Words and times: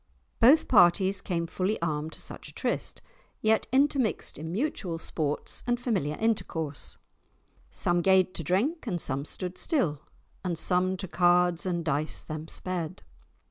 Both 0.39 0.67
parties 0.67 1.21
came 1.21 1.45
fully 1.45 1.79
armed 1.79 2.13
to 2.13 2.19
such 2.19 2.47
a 2.49 2.53
tryst, 2.55 3.03
yet 3.39 3.67
intermixed 3.71 4.39
in 4.39 4.51
mutual 4.51 4.97
sports 4.97 5.61
and 5.67 5.79
familiar 5.79 6.15
intercourse, 6.15 6.97
"Some 7.69 8.01
gaed 8.01 8.33
to 8.33 8.43
drink, 8.43 8.87
and 8.87 8.99
some 8.99 9.25
stood 9.25 9.59
still, 9.59 10.01
And 10.43 10.57
some 10.57 10.97
to 10.97 11.07
cards 11.07 11.67
and 11.67 11.85
dice 11.85 12.23
them 12.23 12.47
sped." 12.47 13.03